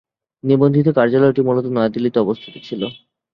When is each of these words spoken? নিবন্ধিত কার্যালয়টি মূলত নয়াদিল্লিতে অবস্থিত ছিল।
নিবন্ধিত 0.43 0.87
কার্যালয়টি 0.97 1.41
মূলত 1.41 1.65
নয়াদিল্লিতে 1.67 2.17
অবস্থিত 2.19 2.55
ছিল। 2.63 2.81